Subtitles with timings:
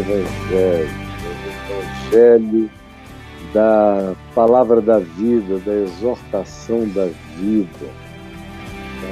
[0.00, 0.88] Evangelho,
[2.10, 2.70] do Evangelho
[3.52, 7.86] da palavra da vida, da exortação da vida,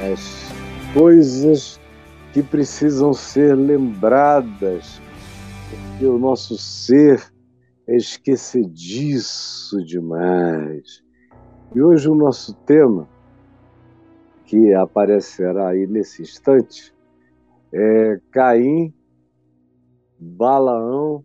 [0.01, 0.49] das
[0.93, 1.79] coisas
[2.31, 5.01] que precisam ser lembradas,
[5.69, 7.21] porque o nosso ser
[7.87, 11.03] é esquecediço demais.
[11.75, 13.07] E hoje o nosso tema,
[14.45, 16.93] que aparecerá aí nesse instante,
[17.73, 18.93] é Caim,
[20.21, 21.23] Balaão,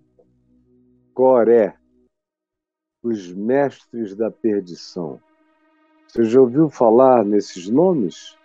[1.12, 1.76] Coré,
[3.02, 5.20] os mestres da perdição.
[6.06, 8.38] Você já ouviu falar nesses nomes?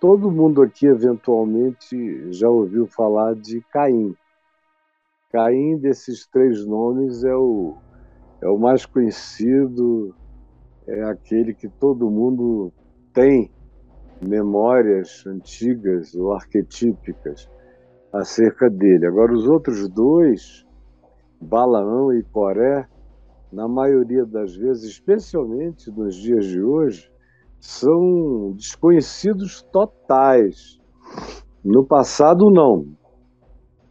[0.00, 4.16] Todo mundo aqui, eventualmente, já ouviu falar de Caim.
[5.30, 7.76] Caim, desses três nomes, é o,
[8.40, 10.14] é o mais conhecido,
[10.86, 12.72] é aquele que todo mundo
[13.12, 13.50] tem
[14.22, 17.46] memórias antigas ou arquetípicas
[18.12, 19.06] acerca dele.
[19.06, 20.66] Agora, os outros dois,
[21.40, 22.88] Balaão e Coré,
[23.52, 27.10] na maioria das vezes, especialmente nos dias de hoje,
[27.58, 30.78] são desconhecidos totais.
[31.64, 32.86] No passado, não.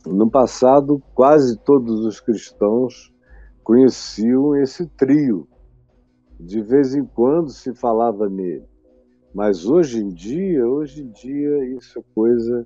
[0.06, 3.14] No passado, quase todos os cristãos
[3.64, 5.48] conheciam esse trio.
[6.40, 8.66] De vez em quando se falava nele.
[9.34, 12.66] Mas hoje em dia, hoje em dia, isso é coisa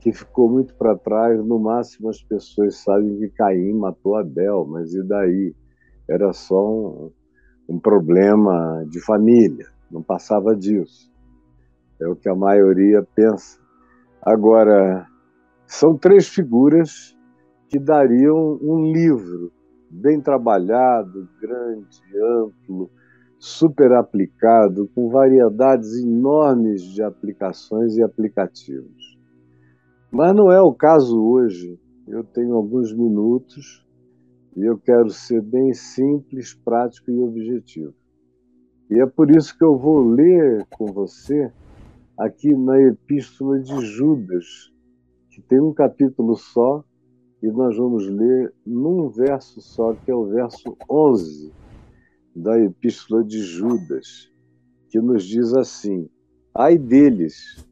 [0.00, 1.44] que ficou muito para trás.
[1.44, 5.54] No máximo, as pessoas sabem que Caim matou Abel, mas e daí?
[6.08, 7.12] Era só um,
[7.68, 11.10] um problema de família, não passava disso.
[12.00, 13.60] É o que a maioria pensa.
[14.22, 15.06] Agora,
[15.66, 17.16] são três figuras
[17.68, 19.52] que dariam um livro
[19.88, 22.90] bem trabalhado, grande, amplo,
[23.38, 28.99] super aplicado, com variedades enormes de aplicações e aplicativos.
[30.10, 31.78] Mas não é o caso hoje.
[32.08, 33.86] Eu tenho alguns minutos
[34.56, 37.94] e eu quero ser bem simples, prático e objetivo.
[38.90, 41.52] E é por isso que eu vou ler com você
[42.18, 44.72] aqui na Epístola de Judas,
[45.30, 46.84] que tem um capítulo só,
[47.40, 51.52] e nós vamos ler num verso só, que é o verso 11
[52.34, 54.30] da Epístola de Judas,
[54.90, 56.08] que nos diz assim:
[56.52, 57.64] ai deles,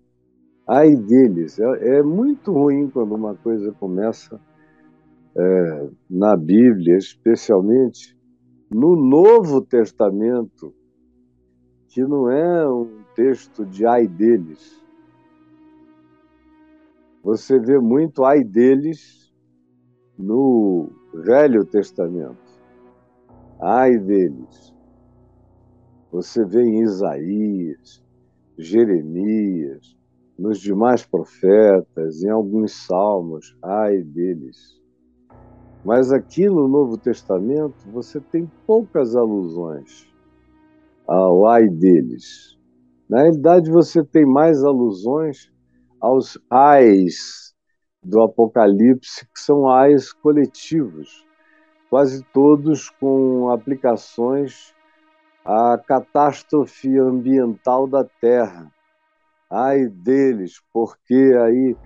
[0.68, 1.58] ai deles.
[1.58, 4.38] É, é muito ruim quando uma coisa começa
[5.34, 8.16] é, na Bíblia, especialmente
[8.70, 10.74] no Novo Testamento,
[11.88, 14.78] que não é um texto de ai deles.
[17.24, 19.32] Você vê muito ai deles
[20.18, 22.36] no Velho Testamento.
[23.60, 24.74] Ai deles.
[26.12, 28.04] Você vê em Isaías,
[28.56, 29.97] Jeremias,
[30.38, 34.78] nos demais profetas, em alguns salmos, ai deles.
[35.84, 40.06] Mas aqui no Novo Testamento você tem poucas alusões
[41.06, 42.58] ao ai deles.
[43.08, 45.50] Na realidade, você tem mais alusões
[45.98, 47.54] aos ais
[48.02, 51.26] do Apocalipse, que são ais coletivos
[51.88, 54.74] quase todos com aplicações
[55.44, 58.70] à catástrofe ambiental da Terra.
[59.50, 61.76] Ai deles, porque aí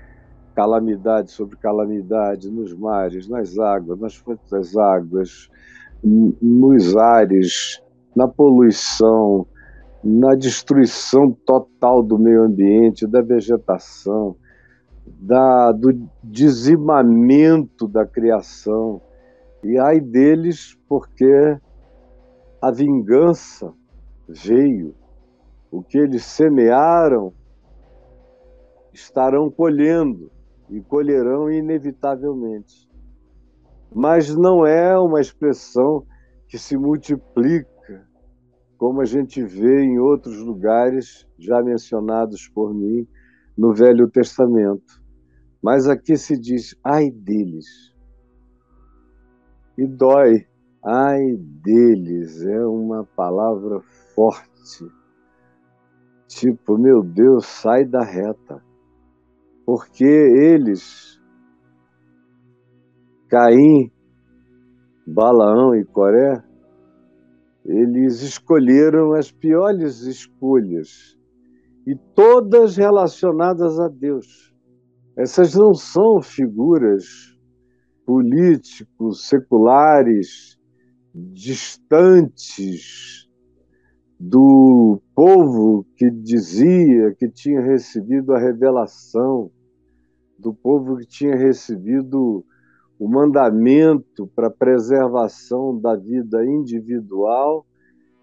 [0.55, 5.49] calamidade sobre calamidade nos mares, nas águas, nas fontes das águas,
[6.03, 7.81] nos ares,
[8.17, 9.47] na poluição,
[10.03, 14.37] na destruição total do meio ambiente, da vegetação,
[15.06, 19.01] da, do dizimamento da criação
[19.62, 21.56] e ai deles, porque
[22.61, 23.72] a vingança
[24.28, 24.95] veio.
[25.71, 27.33] O que eles semearam
[28.92, 30.30] estarão colhendo
[30.70, 32.88] e colherão inevitavelmente.
[33.94, 36.06] Mas não é uma expressão
[36.48, 37.69] que se multiplica,
[38.78, 43.06] como a gente vê em outros lugares já mencionados por mim
[43.56, 45.03] no Velho Testamento.
[45.62, 47.92] Mas aqui se diz, ai deles
[49.77, 50.47] e dói.
[50.84, 53.80] Ai deles, é uma palavra
[54.15, 54.84] forte.
[56.27, 58.60] Tipo, meu Deus, sai da reta.
[59.64, 61.20] Porque eles,
[63.28, 63.91] Caim,
[65.06, 66.42] Balaão e Coré,
[67.64, 71.16] eles escolheram as piores escolhas
[71.86, 74.53] e todas relacionadas a Deus.
[75.16, 77.04] Essas não são figuras
[78.04, 80.59] políticos, seculares,
[81.14, 83.28] distantes
[84.24, 89.51] do povo que dizia que tinha recebido a revelação,
[90.39, 92.45] do povo que tinha recebido
[93.01, 97.66] o mandamento para preservação da vida individual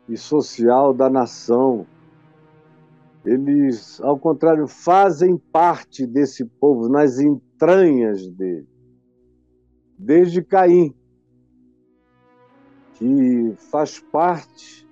[0.08, 1.86] e social da nação.
[3.26, 8.70] Eles, ao contrário, fazem parte desse povo, nas entranhas dele.
[9.98, 10.96] Desde Caim,
[12.94, 14.88] que faz parte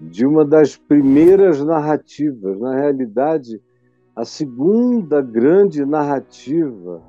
[0.00, 3.60] de uma das primeiras narrativas, na realidade,
[4.14, 7.02] a segunda grande narrativa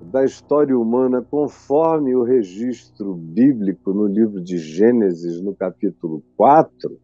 [0.00, 6.98] da história humana, conforme o registro bíblico no livro de Gênesis, no capítulo 4,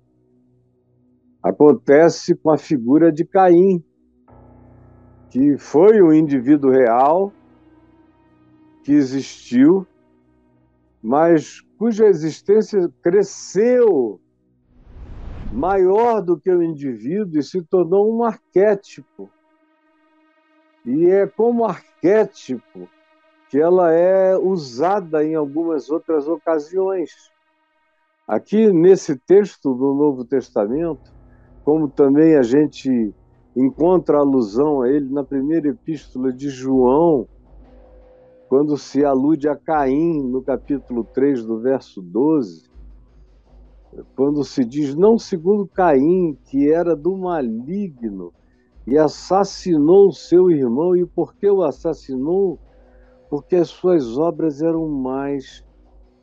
[1.43, 3.85] acontece com a figura de Caim,
[5.31, 7.33] que foi um indivíduo real
[8.83, 9.87] que existiu,
[11.03, 14.21] mas cuja existência cresceu
[15.53, 19.31] maior do que o indivíduo e se tornou um arquétipo.
[20.85, 22.89] E é como arquétipo
[23.49, 27.31] que ela é usada em algumas outras ocasiões.
[28.27, 31.13] Aqui nesse texto do Novo Testamento,
[31.65, 33.15] como também a gente
[33.57, 37.27] encontra alusão a ele na primeira epístola de João,
[38.49, 42.71] quando se alude a Caim, no capítulo 3, do verso 12,
[44.15, 48.33] quando se diz, não segundo Caim, que era do maligno,
[48.87, 52.59] e assassinou seu irmão, e por que o assassinou?
[53.29, 55.65] Porque as suas obras eram mais,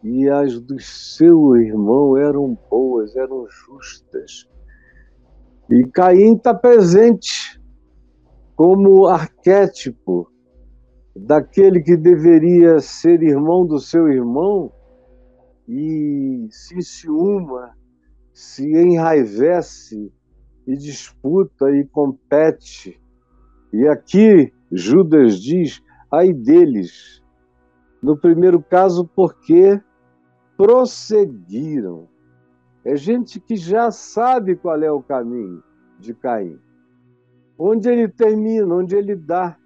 [0.04, 4.48] e as do seu irmão eram boas, eram justas.
[5.70, 7.62] E Caim está presente
[8.56, 10.30] como arquétipo
[11.16, 14.72] daquele que deveria ser irmão do seu irmão
[15.68, 17.78] e se ciúma,
[18.34, 20.12] se enraivece
[20.68, 23.00] e disputa e compete.
[23.72, 25.82] E aqui Judas diz:
[26.12, 27.22] ai deles.
[28.02, 29.82] No primeiro caso, porque
[30.58, 32.08] prosseguiram.
[32.86, 35.64] É gente que já sabe qual é o caminho
[36.00, 36.60] de Caim.
[37.58, 39.58] Onde ele termina, onde ele dá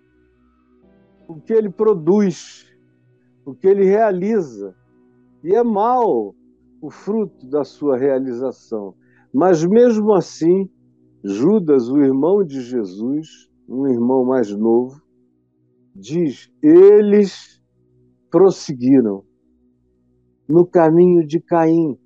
[1.28, 2.72] o que ele produz,
[3.44, 4.76] o que ele realiza.
[5.44, 6.36] E é mal
[6.82, 8.96] o fruto da sua realização.
[9.34, 10.70] Mas mesmo assim,
[11.24, 15.02] Judas, o irmão de Jesus, um irmão mais novo,
[15.96, 17.62] diz: eles
[18.30, 19.24] prosseguiram
[20.48, 21.98] no caminho de Caim,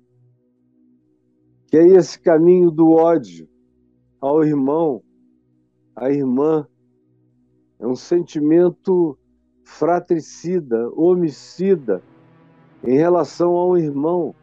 [1.68, 3.48] que é esse caminho do ódio
[4.20, 5.02] ao irmão,
[5.94, 6.66] à irmã,
[7.78, 9.18] é um sentimento
[9.64, 12.02] fratricida, homicida
[12.84, 14.34] em relação ao irmão.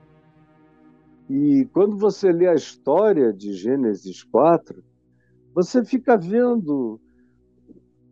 [1.30, 4.84] E quando você lê a história de Gênesis 4,
[5.54, 7.00] você fica vendo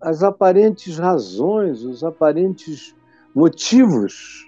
[0.01, 2.95] as aparentes razões, os aparentes
[3.33, 4.45] motivos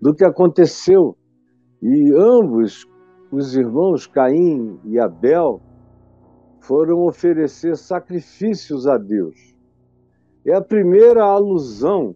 [0.00, 1.16] do que aconteceu.
[1.82, 2.86] E ambos,
[3.32, 5.60] os irmãos Caim e Abel,
[6.60, 9.56] foram oferecer sacrifícios a Deus.
[10.46, 12.14] É a primeira alusão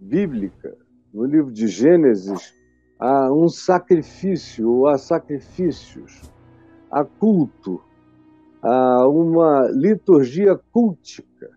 [0.00, 0.81] bíblica
[1.12, 2.54] no livro de Gênesis
[2.98, 6.30] a um sacrifício ou a sacrifícios,
[6.90, 7.82] a culto,
[8.62, 11.50] a uma liturgia cultica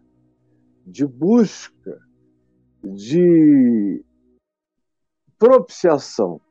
[0.86, 2.00] de busca,
[2.84, 4.04] de
[5.38, 6.42] propiciação.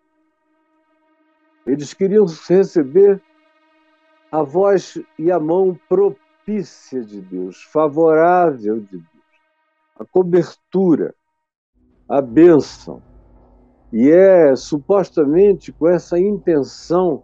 [1.66, 3.22] Eles queriam receber
[4.30, 9.42] a voz e a mão propícia de Deus, favorável de Deus,
[9.96, 11.14] a cobertura,
[12.08, 13.02] a bênção.
[13.92, 17.22] E é supostamente com essa intenção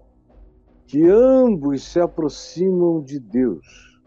[0.86, 4.00] que ambos se aproximam de Deus,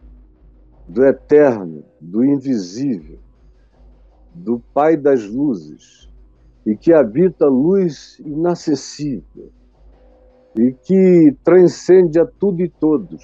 [0.87, 3.19] do eterno, do invisível,
[4.33, 6.09] do Pai das luzes,
[6.65, 9.51] e que habita luz inacessível
[10.57, 13.23] e que transcende a tudo e todos,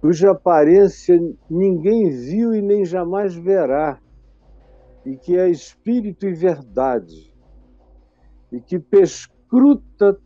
[0.00, 1.18] cuja aparência
[1.48, 3.98] ninguém viu e nem jamais verá,
[5.10, 7.34] e que é espírito e verdade,
[8.52, 10.16] e que perscruta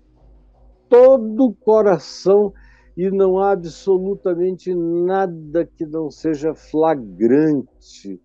[0.90, 2.52] todo o coração
[2.94, 8.20] e não há absolutamente nada que não seja flagrante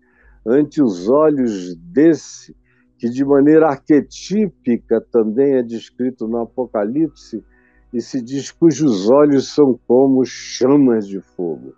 [0.46, 2.54] ante os olhos desse,
[2.98, 7.42] que de maneira arquetípica também é descrito no Apocalipse,
[7.90, 11.72] e se diz cujos olhos são como chamas de fogo,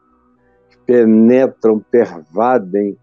[0.68, 2.98] que penetram, pervadem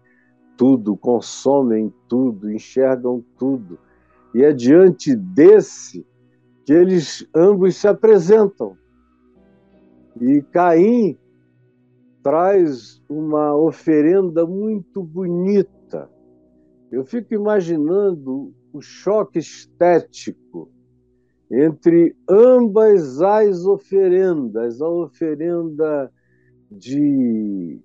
[0.60, 3.78] tudo, consomem tudo, enxergam tudo.
[4.34, 6.06] E é diante desse
[6.66, 8.76] que eles ambos se apresentam.
[10.20, 11.16] E Caim
[12.22, 16.10] traz uma oferenda muito bonita,
[16.92, 20.70] Eu fico imaginando o choque estético
[21.50, 26.12] entre ambas as oferendas, a oferenda
[26.70, 27.80] de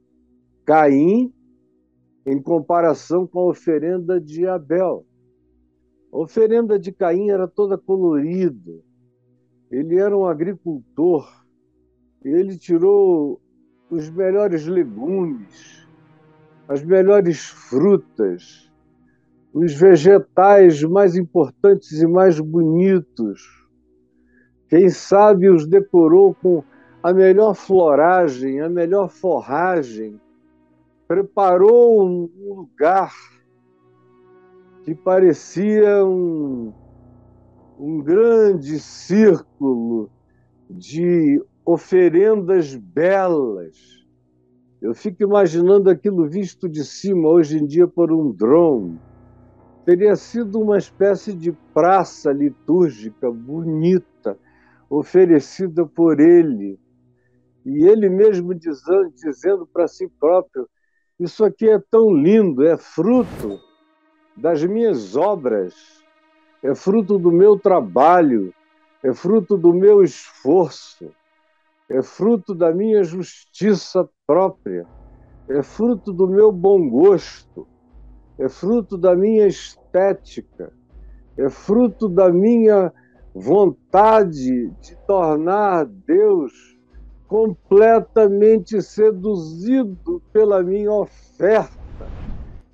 [0.65, 1.31] Caim
[2.25, 5.05] em comparação com a oferenda de Abel.
[6.11, 8.73] A oferenda de Caim era toda colorida.
[9.69, 11.29] Ele era um agricultor.
[12.23, 13.39] Ele tirou
[13.89, 15.87] os melhores legumes,
[16.67, 18.71] as melhores frutas,
[19.53, 23.41] os vegetais mais importantes e mais bonitos.
[24.67, 26.63] Quem sabe os decorou com
[27.03, 30.19] a melhor floragem, a melhor forragem,
[31.07, 33.13] preparou um lugar
[34.83, 36.73] que parecia um,
[37.79, 40.09] um grande círculo
[40.69, 44.05] de oferendas belas.
[44.81, 48.99] Eu fico imaginando aquilo visto de cima hoje em dia por um drone.
[49.85, 54.37] Teria sido uma espécie de praça litúrgica bonita,
[54.89, 56.79] oferecida por ele.
[57.65, 60.67] E ele mesmo dizendo, dizendo para si próprio:
[61.17, 63.57] Isso aqui é tão lindo, é fruto
[64.35, 65.73] das minhas obras,
[66.61, 68.53] é fruto do meu trabalho,
[69.01, 71.09] é fruto do meu esforço,
[71.87, 74.85] é fruto da minha justiça própria,
[75.47, 77.65] é fruto do meu bom gosto,
[78.37, 80.73] é fruto da minha estética,
[81.37, 82.91] é fruto da minha
[83.33, 86.74] vontade de tornar Deus
[87.27, 91.75] completamente seduzido pela minha oferta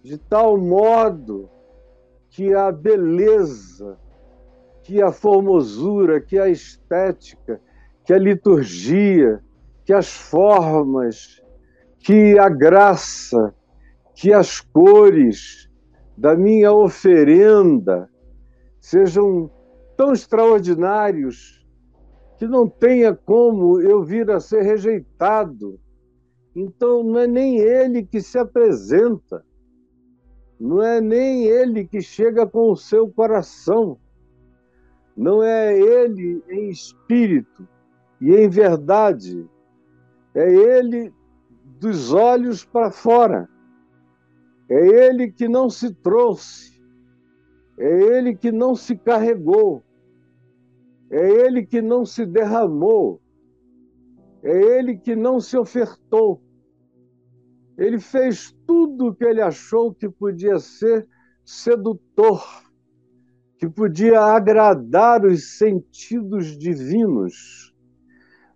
[0.03, 1.49] de tal modo
[2.29, 3.97] que a beleza,
[4.83, 7.61] que a formosura, que a estética,
[8.03, 9.41] que a liturgia,
[9.85, 11.41] que as formas,
[11.99, 13.53] que a graça,
[14.15, 15.69] que as cores
[16.17, 18.09] da minha oferenda
[18.79, 19.49] sejam
[19.95, 21.60] tão extraordinários
[22.41, 25.79] que não tenha como eu vir a ser rejeitado.
[26.55, 29.45] Então, não é nem ele que se apresenta,
[30.59, 33.99] não é nem ele que chega com o seu coração,
[35.15, 37.67] não é ele em espírito
[38.19, 39.47] e em verdade,
[40.33, 41.13] é ele
[41.79, 43.47] dos olhos para fora,
[44.67, 46.81] é ele que não se trouxe,
[47.77, 49.83] é ele que não se carregou,
[51.11, 53.21] é ele que não se derramou,
[54.41, 56.41] é ele que não se ofertou
[57.81, 61.07] ele fez tudo o que ele achou que podia ser
[61.43, 62.43] sedutor,
[63.57, 67.73] que podia agradar os sentidos divinos.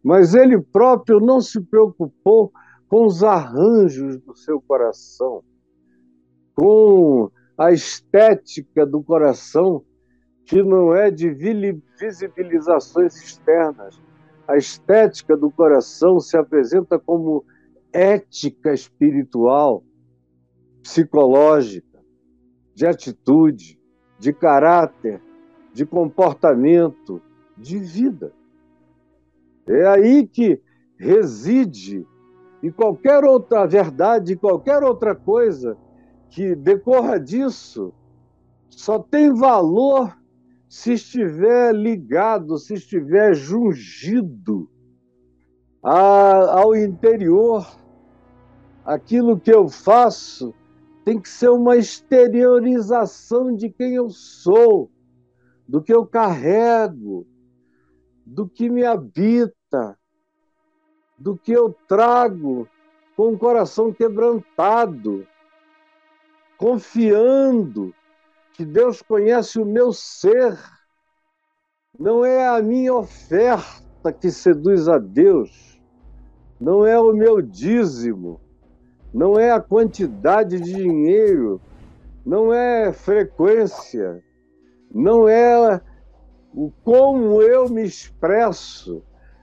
[0.03, 2.51] Mas ele próprio não se preocupou
[2.87, 5.43] com os arranjos do seu coração,
[6.53, 9.83] com a estética do coração,
[10.45, 11.29] que não é de
[11.99, 13.99] visibilizações externas.
[14.47, 17.43] A estética do coração se apresenta como
[17.91, 19.83] ética espiritual,
[20.83, 21.99] psicológica,
[22.75, 23.79] de atitude,
[24.19, 25.19] de caráter,
[25.73, 27.21] de comportamento,
[27.57, 28.31] de vida.
[29.67, 30.61] É aí que
[30.97, 32.05] reside
[32.61, 35.75] e qualquer outra verdade, qualquer outra coisa
[36.29, 37.93] que decorra disso,
[38.69, 40.15] só tem valor
[40.75, 44.69] se estiver ligado, se estiver jungido
[45.81, 47.65] ao interior
[48.83, 50.53] aquilo que eu faço
[51.05, 54.91] tem que ser uma exteriorização de quem eu sou,
[55.65, 57.25] do que eu carrego,
[58.25, 59.97] do que me habita,
[61.17, 62.67] do que eu trago
[63.15, 65.25] com o coração quebrantado,
[66.57, 67.95] confiando
[68.55, 70.57] que Deus conhece o meu ser.
[71.99, 75.79] Não é a minha oferta que seduz a Deus,
[76.59, 78.39] não é o meu dízimo,
[79.13, 81.61] não é a quantidade de dinheiro,
[82.25, 84.23] não é frequência,
[84.93, 85.81] não é
[86.53, 89.01] o como eu me expresso,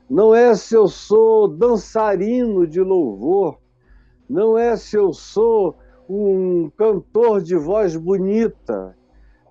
[0.08, 3.58] não é se eu sou dançarino de louvor,
[4.28, 5.76] não é se eu sou
[6.08, 8.94] um cantor de voz bonita,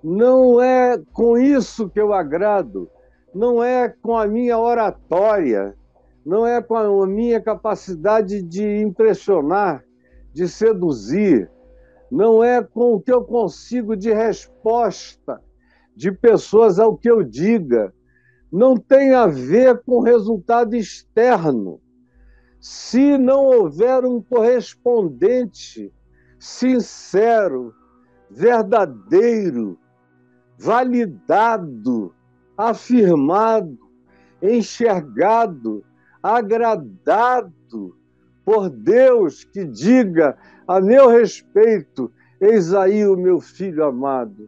[0.04, 2.90] não é com isso que eu agrado,
[3.34, 5.76] não é com a minha oratória,
[6.26, 9.84] não é com a minha capacidade de impressionar,
[10.34, 11.50] de seduzir,
[12.12, 15.42] não é com o que eu consigo de resposta
[15.96, 17.94] de pessoas ao que eu diga.
[18.52, 21.80] Não tem a ver com resultado externo.
[22.60, 25.92] Se não houver um correspondente
[26.38, 27.74] sincero,
[28.30, 29.78] verdadeiro,
[30.62, 32.14] validado,
[32.56, 33.80] afirmado,
[34.42, 35.84] enxergado,
[36.22, 37.98] agradado
[38.46, 40.38] por Deus que diga
[40.68, 44.48] a meu respeito: Eis aí o meu filho amado,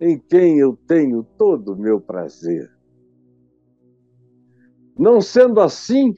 [0.00, 2.70] em quem eu tenho todo o meu prazer.
[4.96, 6.16] Não sendo assim,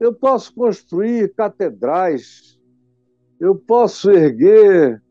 [0.00, 2.58] eu posso construir catedrais,
[3.38, 5.03] eu posso erguer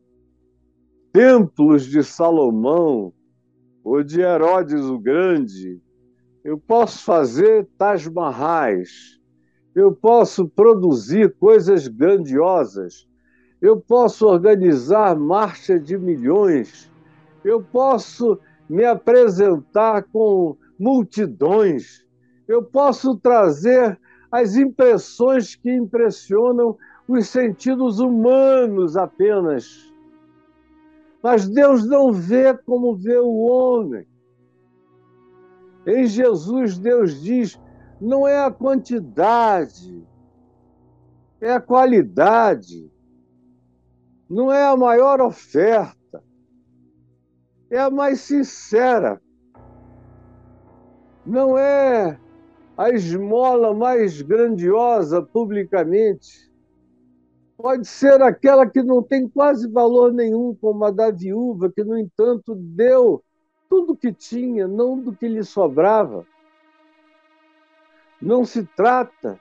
[1.13, 3.13] templos de Salomão
[3.84, 5.79] ou de Herodes o Grande,
[6.43, 9.22] eu posso fazer Taj Mahais,
[9.75, 13.08] eu posso produzir coisas grandiosas,
[13.62, 16.91] eu posso organizar marcha de milhões,
[17.46, 22.03] eu posso me apresentar com multidões,
[22.48, 24.00] eu posso trazer
[24.32, 26.75] as impressões que impressionam
[27.08, 29.93] os sentidos humanos apenas.
[31.24, 34.06] Mas Deus não vê como vê o homem.
[35.88, 37.58] Em Jesus, Deus diz:
[38.00, 40.06] não é a quantidade,
[41.39, 42.92] é a qualidade.
[44.30, 46.24] Não é a maior oferta,
[47.70, 49.22] é a mais sincera.
[51.25, 52.20] Não é
[52.77, 56.53] a esmola mais grandiosa publicamente.
[57.63, 61.98] Pode ser aquela que não tem quase valor nenhum, como a da viúva, que, no
[61.98, 63.24] entanto, deu
[63.70, 66.27] tudo que tinha, não do que lhe sobrava.
[68.22, 69.39] Não se trata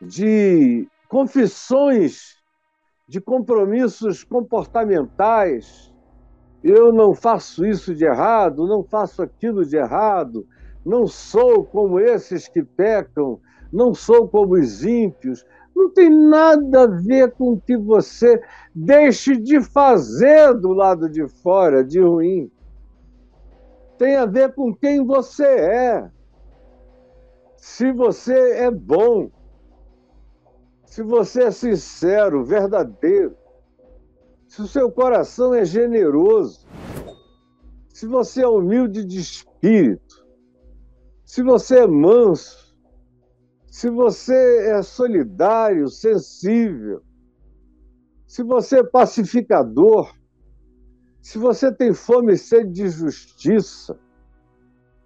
[0.00, 2.40] de confissões
[3.08, 5.92] de compromissos comportamentais.
[6.62, 10.46] Eu não faço isso de errado, não faço aquilo de errado,
[10.86, 13.40] não sou como esses que pecam,
[13.72, 15.44] não sou como os ímpios.
[15.74, 18.42] Não tem nada a ver com o que você
[18.74, 22.50] deixe de fazer do lado de fora de ruim.
[23.98, 26.10] Tem a ver com quem você é.
[27.56, 29.30] Se você é bom,
[30.84, 33.36] se você é sincero, verdadeiro,
[34.46, 36.66] se o seu coração é generoso,
[37.88, 40.26] se você é humilde de espírito,
[41.24, 42.71] se você é manso,
[43.72, 47.02] se você é solidário, sensível,
[48.26, 50.14] se você é pacificador,
[51.22, 53.98] se você tem fome e sede de justiça,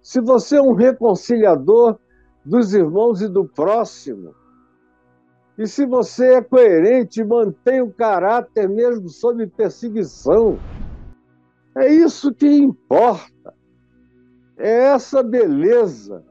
[0.01, 1.97] se você é um reconciliador
[2.43, 4.35] dos irmãos e do próximo.
[5.57, 10.59] E se você é coerente, mantém o caráter mesmo sob perseguição.
[11.73, 13.55] É isso que importa.
[14.57, 16.21] É essa beleza,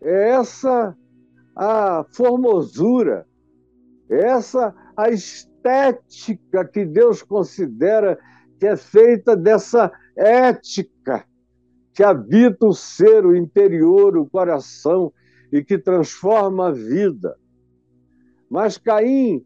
[0.00, 0.96] é essa
[1.54, 3.26] a formosura,
[4.08, 8.18] essa a estética que Deus considera
[8.58, 11.26] que é feita dessa ética
[11.94, 15.12] que habita o ser, o interior, o coração
[15.52, 17.36] e que transforma a vida.
[18.48, 19.44] Mas Caim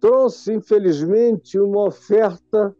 [0.00, 2.74] trouxe, infelizmente, uma oferta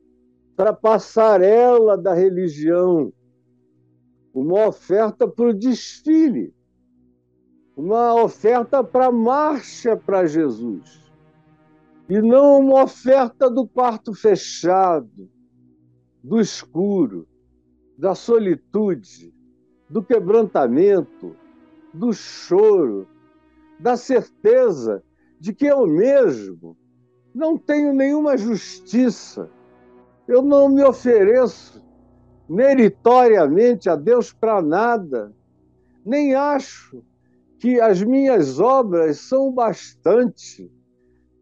[0.57, 3.13] para passarela da religião,
[4.33, 6.55] uma oferta para o desfile,
[7.77, 11.01] uma oferta para marcha para Jesus,
[12.09, 15.31] e não uma oferta do quarto fechado,
[16.23, 17.27] do escuro
[18.01, 19.31] da solitude,
[19.89, 21.37] do quebrantamento,
[21.93, 23.07] do choro,
[23.79, 25.03] da certeza
[25.39, 26.77] de que eu mesmo
[27.35, 29.51] não tenho nenhuma justiça,
[30.27, 31.85] eu não me ofereço
[32.49, 35.31] meritoriamente a Deus para nada,
[36.05, 37.05] nem acho
[37.61, 40.73] que as minhas obras são bastante,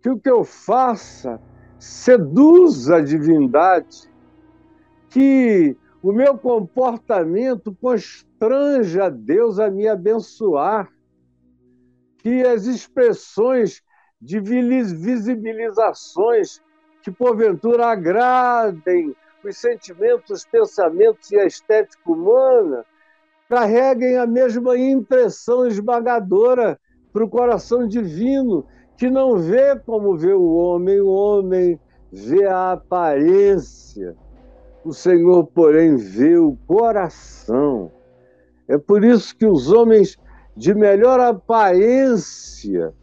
[0.03, 1.41] que o que eu faça
[1.79, 4.11] seduza a divindade,
[5.09, 10.93] que o meu comportamento constrange a Deus a me abençoar.
[12.19, 13.81] Que as expressões
[14.21, 16.61] de visibilizações
[17.01, 22.85] que porventura agradem os sentimentos, os pensamentos e a estética humana
[23.49, 26.79] carreguem a mesma impressão esmagadora
[27.13, 28.65] para o coração divino,
[28.97, 31.81] que não vê como vê o homem, o homem
[32.13, 34.17] vê a aparência
[34.89, 37.93] o Senhor, porém, vê o coração.
[38.67, 40.17] É por isso que os homens
[40.57, 42.95] de melhor aparência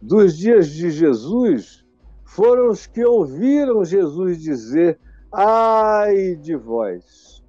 [0.00, 1.84] dos dias de Jesus
[2.24, 4.98] foram os que ouviram Jesus dizer:
[5.30, 7.43] Ai de vós,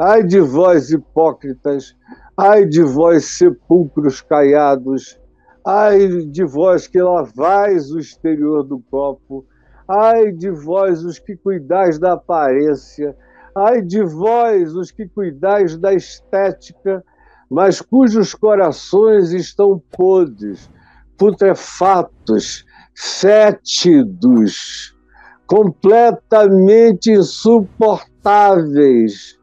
[0.00, 1.96] ai de vós hipócritas,
[2.36, 5.20] ai de vós sepulcros caiados,
[5.64, 9.44] ai de vós que lavais o exterior do copo,
[9.92, 13.16] Ai de vós, os que cuidais da aparência,
[13.56, 17.04] ai de vós, os que cuidais da estética,
[17.50, 20.70] mas cujos corações estão podres,
[21.18, 24.94] putrefatos, fétidos,
[25.44, 29.39] completamente insuportáveis,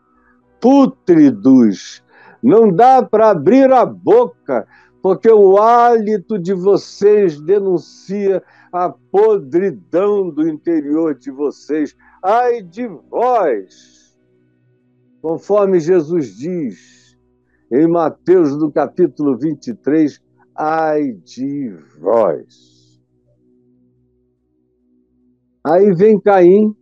[0.60, 2.04] pútridos.
[2.41, 4.67] Não dá para abrir a boca,
[5.02, 11.96] porque o hálito de vocês denuncia a podridão do interior de vocês.
[12.24, 14.15] Ai de vós!
[15.22, 17.17] Conforme Jesus diz
[17.72, 20.22] em Mateus, no capítulo 23,
[20.56, 22.78] ai de vós.
[25.65, 26.77] Aí vem Caim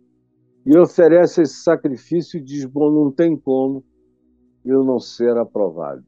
[0.66, 3.84] e oferece esse sacrifício e diz: Bom, não tem como
[4.64, 6.04] eu não ser aprovado.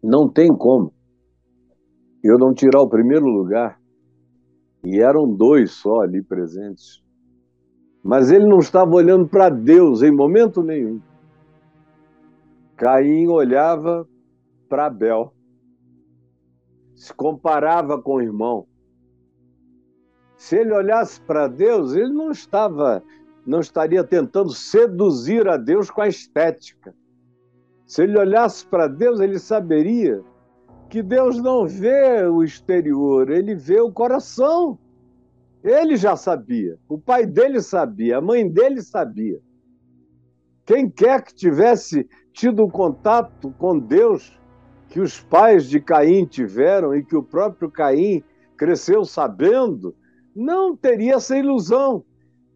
[0.00, 0.94] Não tem como
[2.22, 3.80] eu não tirar o primeiro lugar.
[4.84, 7.02] E eram dois só ali presentes.
[8.00, 11.00] Mas ele não estava olhando para Deus em momento nenhum.
[12.76, 14.08] Caim olhava
[14.68, 15.34] para Abel,
[16.94, 18.68] se comparava com o irmão.
[20.38, 23.02] Se ele olhasse para Deus, ele não estava,
[23.44, 26.94] não estaria tentando seduzir a Deus com a estética.
[27.84, 30.22] Se ele olhasse para Deus, ele saberia
[30.88, 34.78] que Deus não vê o exterior, ele vê o coração.
[35.62, 39.40] Ele já sabia, o pai dele sabia, a mãe dele sabia.
[40.64, 44.38] Quem quer que tivesse tido contato com Deus
[44.88, 48.22] que os pais de Caim tiveram e que o próprio Caim
[48.56, 49.94] cresceu sabendo,
[50.38, 52.04] não teria essa ilusão.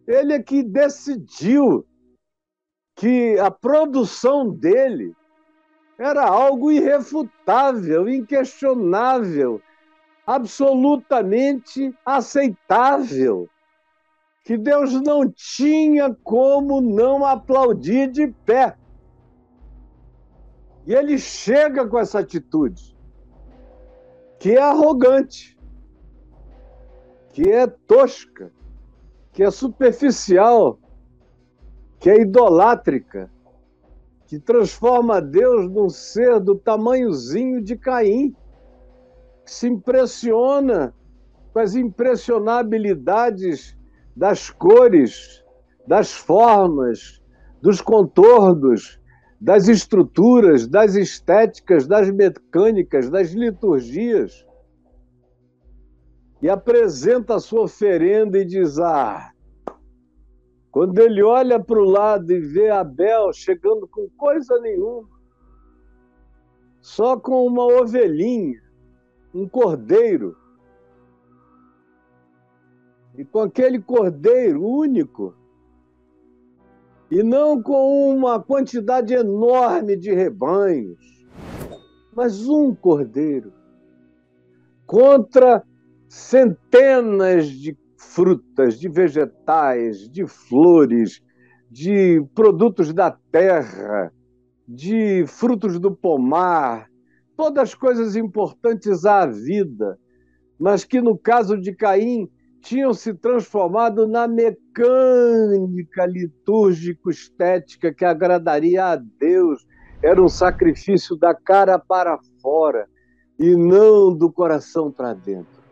[0.07, 1.85] Ele é que decidiu
[2.95, 5.13] que a produção dele
[5.97, 9.61] era algo irrefutável, inquestionável,
[10.25, 13.49] absolutamente aceitável,
[14.45, 18.77] que Deus não tinha como não aplaudir de pé.
[20.85, 22.97] E ele chega com essa atitude,
[24.39, 25.52] que é arrogante,
[27.33, 28.49] que é tosca,
[29.33, 30.79] que é superficial,
[31.99, 33.29] que é idolátrica,
[34.27, 38.33] que transforma Deus num ser do tamanhozinho de Caim,
[39.43, 40.93] que se impressiona
[41.51, 43.77] com as impressionabilidades
[44.15, 45.43] das cores,
[45.87, 47.19] das formas,
[47.61, 48.99] dos contornos,
[49.41, 54.45] das estruturas, das estéticas, das mecânicas, das liturgias.
[56.43, 59.31] E apresenta a sua oferenda e diz: Ah,
[60.69, 65.07] quando ele olha para o lado e vê Abel chegando com coisa nenhuma,
[66.81, 68.61] só com uma ovelhinha,
[69.33, 70.35] um cordeiro,
[73.17, 75.33] e com aquele cordeiro único,
[77.09, 81.25] e não com uma quantidade enorme de rebanhos,
[82.13, 83.53] mas um cordeiro,
[84.85, 85.63] contra
[86.13, 91.19] centenas de frutas, de vegetais, de flores,
[91.71, 94.13] de produtos da terra,
[94.67, 96.87] de frutos do pomar,
[97.35, 99.97] todas coisas importantes à vida,
[100.59, 102.29] mas que no caso de Caim
[102.61, 109.65] tinham se transformado na mecânica litúrgico-estética que agradaria a Deus.
[110.03, 112.87] Era um sacrifício da cara para fora
[113.39, 115.62] e não do coração para dentro.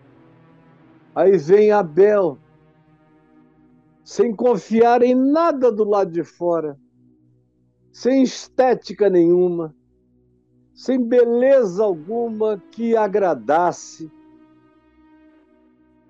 [1.14, 2.38] Aí vem Abel,
[4.04, 6.80] sem confiar em nada do lado de fora,
[7.92, 9.76] sem estética nenhuma,
[10.74, 14.10] sem beleza alguma que agradasse.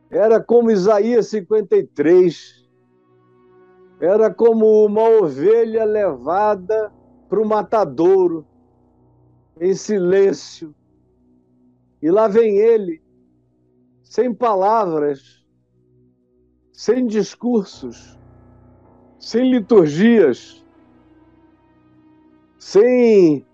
[0.10, 2.70] Era como Isaías 53,
[4.00, 6.94] era como uma ovelha levada
[7.28, 8.46] para o matadouro,
[9.60, 10.76] em silêncio.
[12.02, 13.01] E lá vem ele,
[14.12, 15.42] sem palavras,
[16.74, 18.20] sem discursos,
[19.18, 20.66] sem liturgias,
[22.60, 23.48] sem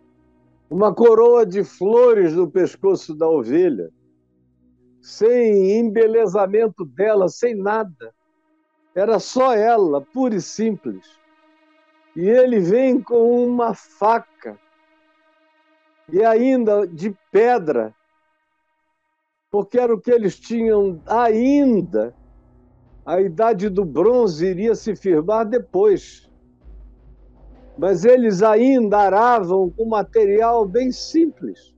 [0.68, 3.92] uma coroa de flores no pescoço da ovelha,
[5.00, 8.12] sem embelezamento dela, sem nada.
[8.96, 11.20] Era só ela, pura e simples.
[12.16, 14.60] E ele vem com uma faca,
[16.12, 17.94] e ainda de pedra,
[19.50, 22.14] porque era o que eles tinham ainda.
[23.06, 26.30] A idade do bronze iria se firmar depois.
[27.78, 31.74] Mas eles ainda aravam com material bem simples.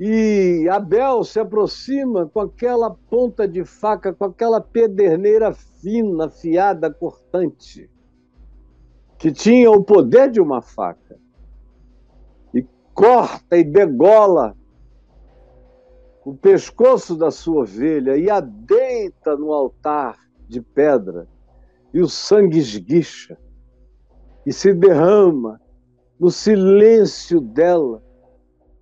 [0.00, 7.90] E Abel se aproxima com aquela ponta de faca, com aquela pederneira fina, afiada, cortante,
[9.18, 11.18] que tinha o poder de uma faca.
[12.54, 14.56] E corta e degola
[16.28, 21.26] o pescoço da sua ovelha e a deita no altar de pedra,
[21.94, 23.38] e o sangue esguicha
[24.44, 25.58] e se derrama
[26.20, 28.04] no silêncio dela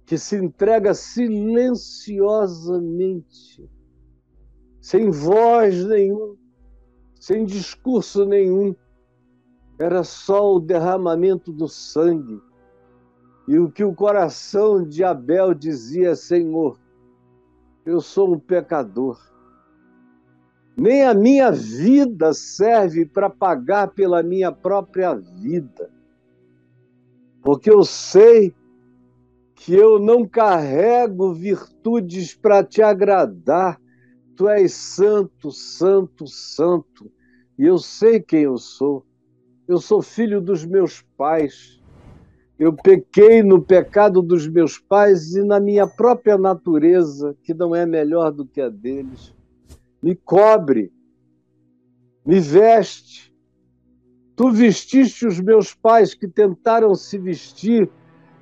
[0.04, 3.70] que se entrega silenciosamente,
[4.80, 6.36] sem voz nenhum,
[7.20, 8.74] sem discurso nenhum.
[9.78, 12.42] Era só o derramamento do sangue.
[13.46, 16.76] E o que o coração de Abel dizia, Senhor,
[17.86, 19.16] eu sou um pecador.
[20.76, 25.90] Nem a minha vida serve para pagar pela minha própria vida.
[27.40, 28.52] Porque eu sei
[29.54, 33.80] que eu não carrego virtudes para te agradar.
[34.36, 37.10] Tu és santo, santo, santo.
[37.56, 39.06] E eu sei quem eu sou.
[39.66, 41.75] Eu sou filho dos meus pais.
[42.58, 47.84] Eu pequei no pecado dos meus pais e na minha própria natureza, que não é
[47.84, 49.34] melhor do que a deles.
[50.02, 50.90] Me cobre,
[52.24, 53.34] me veste.
[54.34, 57.90] Tu vestiste os meus pais que tentaram se vestir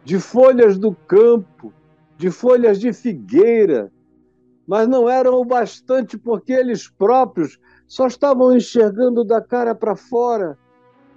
[0.05, 1.73] de folhas do campo,
[2.17, 3.91] de folhas de figueira,
[4.67, 10.57] mas não eram o bastante porque eles próprios só estavam enxergando da cara para fora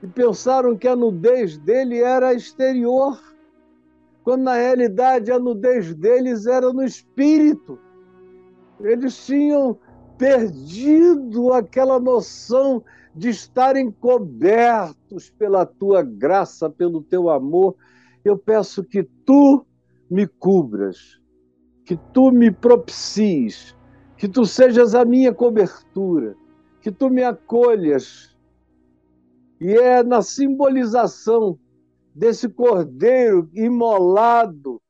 [0.02, 3.20] e pensaram que a nudez dele era exterior,
[4.24, 7.80] quando na realidade a nudez deles era no espírito.
[8.80, 9.78] Eles tinham
[10.18, 12.84] perdido aquela noção
[13.16, 17.76] de estarem cobertos pela tua graça, pelo teu amor
[18.28, 19.66] eu peço que tu
[20.10, 21.20] me cubras,
[21.86, 23.76] que tu me propicies,
[24.18, 26.36] que tu sejas a minha cobertura,
[26.82, 28.36] que tu me acolhas.
[29.60, 31.60] E é na simbolização
[32.14, 34.82] desse cordeiro imolado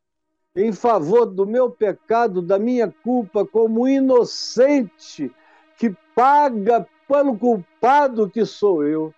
[0.55, 5.31] em favor do meu pecado, da minha culpa, como inocente
[5.77, 9.13] que paga pelo culpado que sou eu,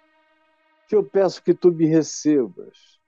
[0.87, 2.99] que eu peço que tu me recebas.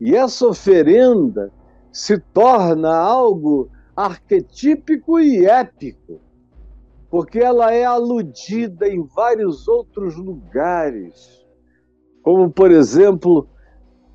[0.00, 1.52] E essa oferenda
[1.92, 6.20] se torna algo arquetípico e épico,
[7.10, 11.44] porque ela é aludida em vários outros lugares,
[12.28, 13.48] como, por exemplo,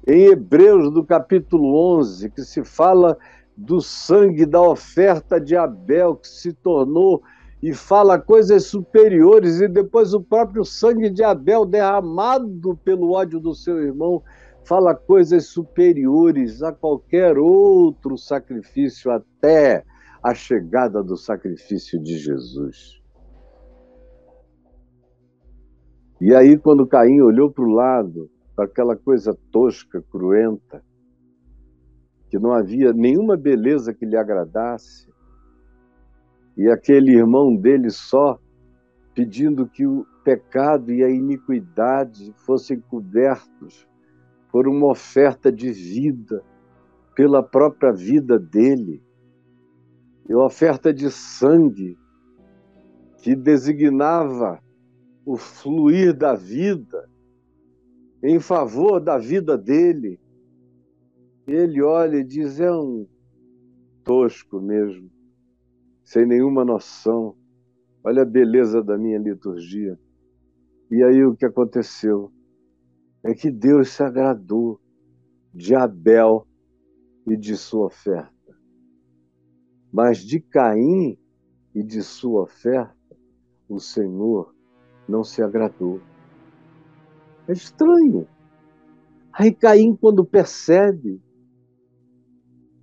[0.06, 3.18] em Hebreus, do capítulo 11, que se fala
[3.58, 7.24] do sangue da oferta de Abel, que se tornou
[7.60, 13.56] e fala coisas superiores, e depois o próprio sangue de Abel derramado pelo ódio do
[13.56, 14.22] seu irmão
[14.64, 19.84] fala coisas superiores a qualquer outro sacrifício, até
[20.22, 23.03] a chegada do sacrifício de Jesus.
[26.22, 30.84] E aí, quando Caim olhou para o lado, aquela coisa tosca, cruenta,
[32.30, 35.12] que não havia nenhuma beleza que lhe agradasse,
[36.56, 38.40] e aquele irmão dele só
[39.14, 43.88] pedindo que o pecado e a iniquidade fossem cobertos
[44.52, 46.44] por uma oferta de vida,
[47.16, 49.04] pela própria vida dele,
[50.28, 51.98] e oferta de sangue,
[53.22, 54.60] que designava
[55.26, 57.10] o fluir da vida
[58.24, 60.20] em favor da vida dele.
[61.48, 63.08] Ele olha e diz: é um
[64.04, 65.10] tosco mesmo,
[66.04, 67.36] sem nenhuma noção.
[68.04, 69.98] Olha a beleza da minha liturgia.
[70.92, 72.32] E aí o que aconteceu?
[73.24, 74.80] é que Deus se agradou
[75.54, 76.46] de Abel
[77.26, 78.32] e de sua oferta.
[79.92, 81.18] Mas de Caim
[81.74, 83.18] e de sua oferta,
[83.70, 84.53] o Senhor
[85.08, 86.00] não se agradou.
[87.48, 88.28] É estranho.
[89.32, 91.22] Aí Caim, quando percebe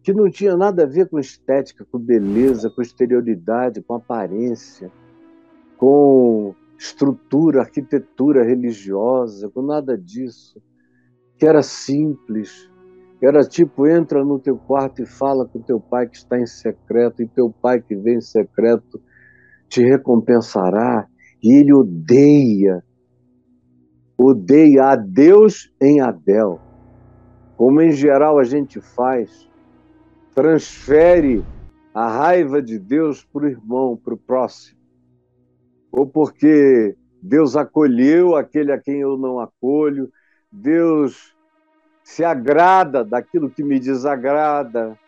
[0.03, 4.91] que não tinha nada a ver com estética, com beleza, com exterioridade, com aparência,
[5.77, 10.61] com estrutura, arquitetura religiosa, com nada disso,
[11.39, 12.71] que era simples,
[13.19, 16.47] que era tipo, entra no teu quarto e fala com teu pai que está em
[16.47, 19.01] secreto, e teu pai que vem em secreto
[19.69, 21.07] te recompensará,
[21.43, 22.85] e ele odeia,
[24.17, 26.61] odeia a Deus em Abel,
[27.57, 29.49] como em geral a gente faz,
[30.35, 31.45] transfere
[31.95, 34.79] a raiva de Deus para o irmão, para o próximo.
[35.91, 40.11] Ou porque Deus acolheu aquele a quem eu não acolho,
[40.51, 41.35] Deus
[42.03, 44.99] se agrada daquilo que me desagrada,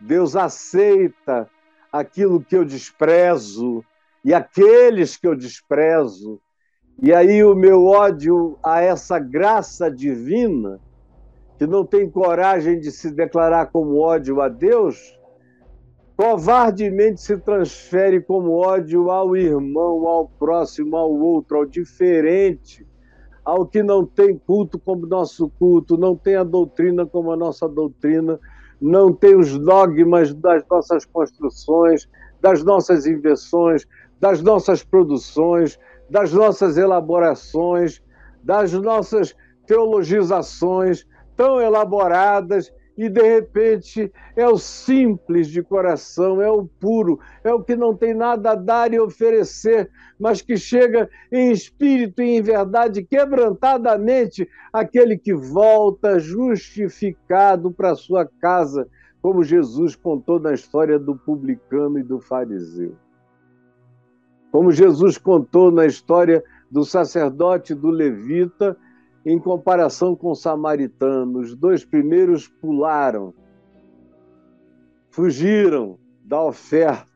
[0.00, 1.48] Deus aceita
[1.90, 3.84] aquilo que eu desprezo
[4.24, 6.40] e aqueles que eu desprezo.
[7.02, 10.80] E aí o meu ódio a essa graça divina,
[11.58, 15.18] que não tem coragem de se declarar como ódio a Deus,
[16.16, 22.86] covardemente se transfere como ódio ao irmão, ao próximo, ao outro, ao diferente,
[23.44, 27.68] ao que não tem culto como nosso culto, não tem a doutrina como a nossa
[27.68, 28.38] doutrina,
[28.80, 32.08] não tem os dogmas das nossas construções,
[32.40, 33.86] das nossas invenções,
[34.22, 38.00] das nossas produções, das nossas elaborações,
[38.40, 39.34] das nossas
[39.66, 41.04] teologizações
[41.36, 47.64] tão elaboradas e de repente é o simples de coração, é o puro, é o
[47.64, 52.42] que não tem nada a dar e oferecer, mas que chega em espírito e em
[52.42, 58.86] verdade, quebrantadamente, aquele que volta justificado para sua casa,
[59.20, 62.94] como Jesus contou na história do publicano e do fariseu.
[64.52, 68.76] Como Jesus contou na história do sacerdote do levita
[69.24, 71.50] em comparação com os samaritanos.
[71.50, 73.32] Os dois primeiros pularam,
[75.10, 77.08] fugiram da oferta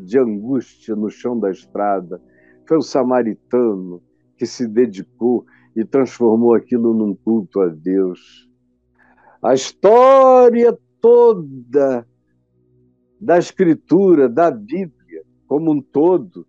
[0.00, 2.20] de angústia no chão da estrada.
[2.68, 4.02] Foi o samaritano
[4.36, 8.46] que se dedicou e transformou aquilo num culto a Deus.
[9.42, 12.06] A história toda
[13.18, 16.46] da Escritura, da Bíblia, como um todo,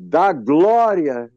[0.00, 1.30] dá glória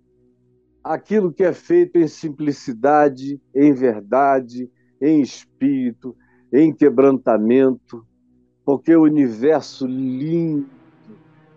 [0.82, 4.72] aquilo que é feito em simplicidade, em verdade,
[5.02, 6.16] em espírito,
[6.52, 8.06] em quebrantamento,
[8.64, 10.70] porque o universo lindo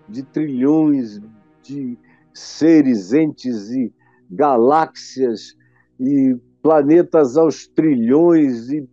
[0.09, 1.21] de trilhões
[1.63, 1.97] de
[2.35, 3.93] seres, entes e
[4.29, 5.57] galáxias
[5.99, 8.89] e planetas aos trilhões e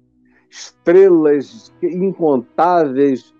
[0.49, 3.33] estrelas incontáveis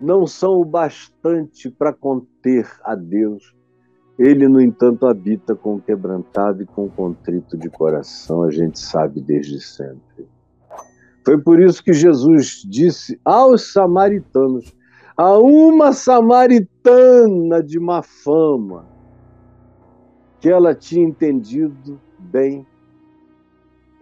[0.00, 3.58] não são o bastante para conter a Deus
[4.18, 8.80] ele, no entanto, habita com o quebrantado e com o contrito de coração, a gente
[8.80, 10.26] sabe desde sempre.
[11.24, 14.74] Foi por isso que Jesus disse aos samaritanos,
[15.16, 18.86] a uma samaritana de má fama,
[20.40, 22.66] que ela tinha entendido bem.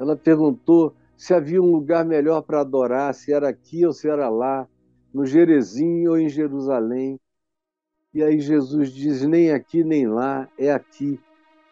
[0.00, 4.30] Ela perguntou se havia um lugar melhor para adorar, se era aqui ou se era
[4.30, 4.66] lá,
[5.16, 7.18] no Jerezim ou em Jerusalém.
[8.12, 11.18] E aí Jesus diz: nem aqui nem lá, é aqui,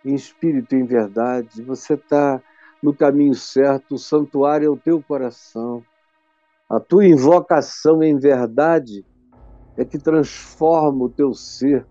[0.03, 1.63] em espírito e em verdade.
[1.63, 2.43] Você está
[2.83, 5.85] no caminho certo, o santuário é o teu coração.
[6.71, 9.05] A tua invocação em verdade
[9.77, 11.87] é que transforma o teu ser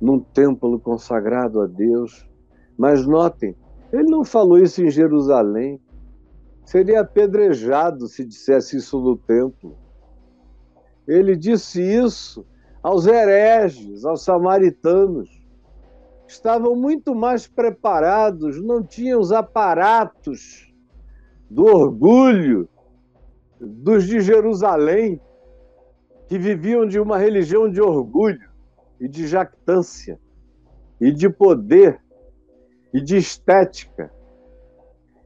[0.00, 2.24] num templo consagrado a Deus.
[2.78, 3.56] Mas notem,
[3.92, 5.80] ele não falou isso em Jerusalém.
[6.64, 9.83] Seria apedrejado se dissesse isso no templo.
[11.06, 12.46] Ele disse isso
[12.82, 15.42] aos hereges, aos samaritanos.
[16.26, 20.72] Estavam muito mais preparados, não tinham os aparatos
[21.50, 22.68] do orgulho
[23.60, 25.20] dos de Jerusalém,
[26.26, 28.50] que viviam de uma religião de orgulho
[29.00, 30.18] e de jactância,
[31.00, 32.00] e de poder,
[32.92, 34.12] e de estética,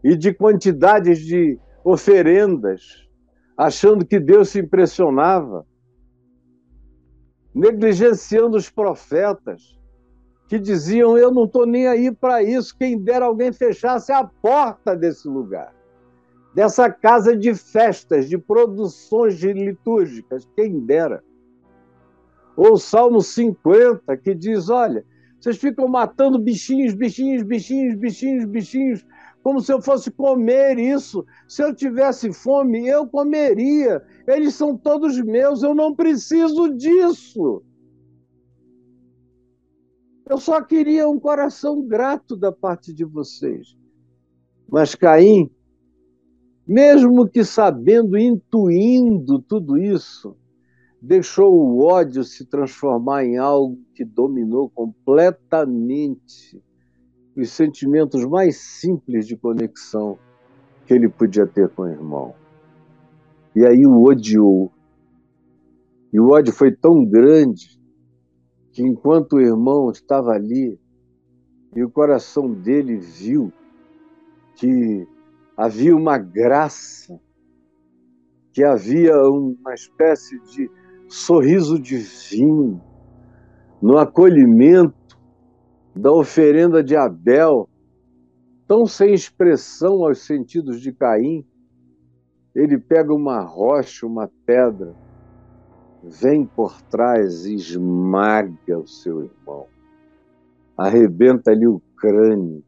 [0.02, 3.07] e de quantidades de oferendas,
[3.58, 5.66] achando que Deus se impressionava
[7.52, 9.76] negligenciando os profetas,
[10.46, 14.96] que diziam: Eu não estou nem aí para isso, quem dera alguém fechasse a porta
[14.96, 15.74] desse lugar,
[16.54, 21.24] dessa casa de festas, de produções litúrgicas, quem dera.
[22.56, 25.04] Ou o Salmo 50, que diz: Olha,
[25.40, 29.04] vocês ficam matando bichinhos, bichinhos, bichinhos, bichinhos, bichinhos,
[29.48, 31.24] como se eu fosse comer isso.
[31.48, 34.04] Se eu tivesse fome, eu comeria.
[34.26, 37.62] Eles são todos meus, eu não preciso disso.
[40.28, 43.74] Eu só queria um coração grato da parte de vocês.
[44.70, 45.50] Mas Caim,
[46.66, 50.36] mesmo que sabendo, intuindo tudo isso,
[51.00, 56.62] deixou o ódio se transformar em algo que dominou completamente
[57.40, 60.18] os sentimentos mais simples de conexão
[60.84, 62.34] que ele podia ter com o irmão.
[63.54, 64.72] E aí o odiou.
[66.12, 67.78] E o ódio foi tão grande
[68.72, 70.78] que enquanto o irmão estava ali
[71.76, 73.52] e o coração dele viu
[74.56, 75.06] que
[75.56, 77.20] havia uma graça,
[78.52, 80.70] que havia uma espécie de
[81.08, 82.82] sorriso divino
[83.80, 84.97] no acolhimento
[85.94, 87.68] da oferenda de Abel,
[88.66, 91.44] tão sem expressão aos sentidos de Caim,
[92.54, 94.94] ele pega uma rocha, uma pedra,
[96.02, 99.66] vem por trás e esmaga o seu irmão,
[100.76, 102.62] arrebenta ali o crânio,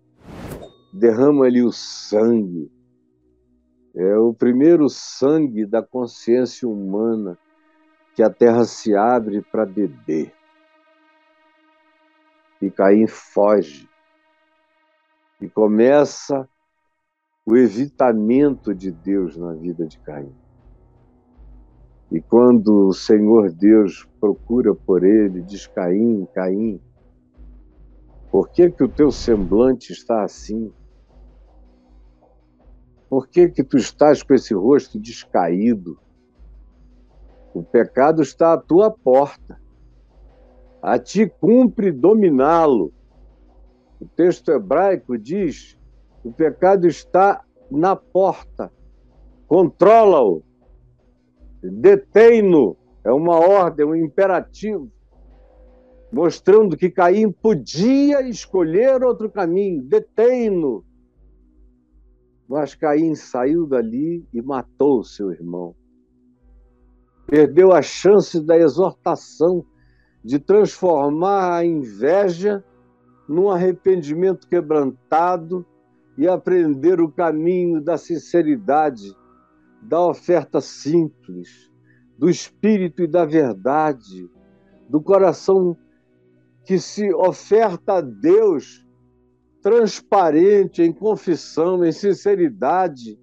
[0.93, 2.71] derrama ali o sangue.
[3.95, 7.37] É o primeiro sangue da consciência humana
[8.14, 10.33] que a terra se abre para beber.
[12.61, 13.88] E Caim foge.
[15.40, 16.48] E começa
[17.46, 20.34] o evitamento de Deus na vida de Caim.
[22.11, 26.80] E quando o Senhor Deus procura por ele, diz: Caim, Caim,
[28.30, 30.72] por que, que o teu semblante está assim?
[33.08, 35.98] Por que, que tu estás com esse rosto descaído?
[37.52, 39.61] O pecado está à tua porta.
[40.83, 42.93] A ti cumpre dominá-lo.
[44.01, 45.78] O texto hebraico diz:
[46.24, 48.72] o pecado está na porta.
[49.47, 50.43] Controla-o.
[51.62, 52.76] Detém-no.
[53.05, 54.91] É uma ordem, um imperativo.
[56.12, 59.83] Mostrando que Caim podia escolher outro caminho.
[59.83, 60.85] Detém-no.
[62.49, 65.74] Mas Caim saiu dali e matou seu irmão.
[67.26, 69.64] Perdeu a chance da exortação
[70.25, 72.64] de transformar a inveja
[73.29, 75.64] num arrependimento quebrantado
[76.18, 79.16] e aprender o caminho da sinceridade,
[79.83, 81.71] da oferta simples,
[82.18, 84.31] do espírito e da verdade,
[84.89, 85.77] do coração
[86.64, 88.87] que se oferta a Deus
[89.62, 93.18] transparente, em confissão, em sinceridade,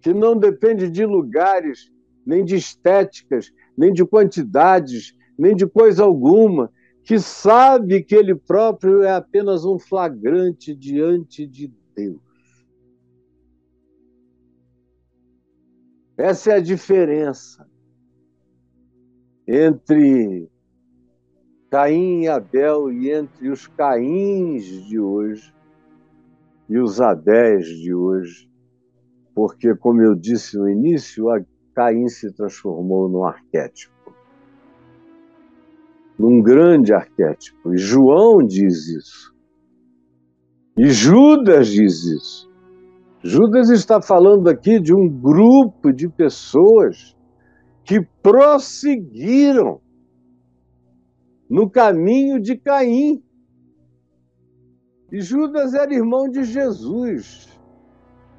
[0.00, 1.90] que não depende de lugares,
[2.24, 6.72] nem de estéticas, nem de quantidades, nem de coisa alguma,
[7.04, 12.20] que sabe que ele próprio é apenas um flagrante diante de Deus.
[16.16, 17.68] Essa é a diferença
[19.46, 20.50] entre
[21.70, 25.54] Caim e Abel e entre os Caíns de hoje
[26.68, 28.50] e os Abéis de hoje,
[29.34, 31.26] porque, como eu disse no início,
[31.74, 33.95] Caim se transformou num arquétipo
[36.18, 37.74] num grande arquétipo.
[37.74, 39.34] E João diz isso.
[40.76, 42.50] E Judas diz isso.
[43.22, 47.16] Judas está falando aqui de um grupo de pessoas
[47.84, 49.80] que prosseguiram
[51.48, 53.22] no caminho de Caim.
[55.10, 57.48] E Judas era irmão de Jesus.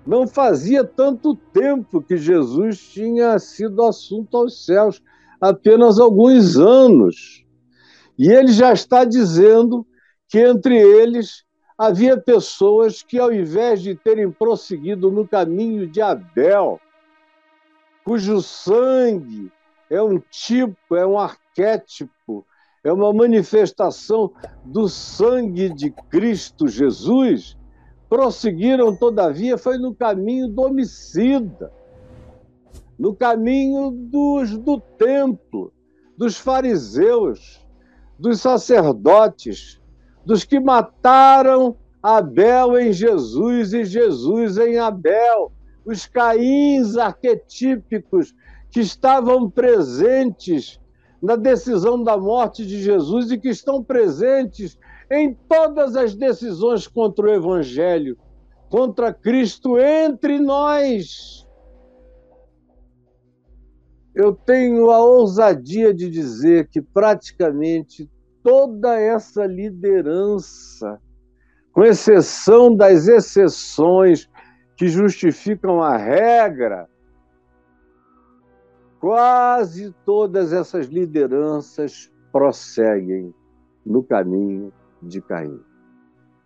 [0.06, 5.02] Não fazia tanto tempo que Jesus tinha sido assunto aos céus,
[5.42, 7.46] apenas alguns anos.
[8.18, 9.86] E ele já está dizendo
[10.28, 11.44] que entre eles
[11.78, 16.80] havia pessoas que, ao invés de terem prosseguido no caminho de Abel,
[18.04, 19.52] cujo sangue
[19.90, 22.46] é um tipo, é um arquétipo,
[22.84, 24.32] é uma manifestação
[24.66, 27.58] do sangue de Cristo Jesus,
[28.10, 31.72] prosseguiram, todavia, foi no caminho do homicida,
[32.98, 35.72] no caminho dos, do templo,
[36.18, 37.67] dos fariseus,
[38.20, 39.80] dos sacerdotes,
[40.26, 45.52] dos que mataram Abel em Jesus e Jesus em Abel,
[45.86, 48.36] os caíns arquetípicos
[48.70, 50.80] que estavam presentes
[51.22, 54.78] na decisão da morte de Jesus e que estão presentes
[55.10, 58.18] em todas as decisões contra o Evangelho,
[58.70, 61.47] contra Cristo entre nós
[64.18, 68.10] eu tenho a ousadia de dizer que praticamente
[68.42, 71.00] toda essa liderança,
[71.72, 74.28] com exceção das exceções
[74.76, 76.90] que justificam a regra,
[79.00, 83.32] quase todas essas lideranças prosseguem
[83.86, 85.62] no caminho de Caim.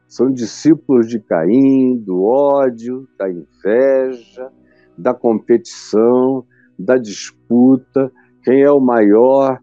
[0.09, 4.51] São discípulos de Caim, do ódio, da inveja,
[4.97, 6.45] da competição,
[6.82, 8.11] da disputa,
[8.43, 9.59] quem é o maior,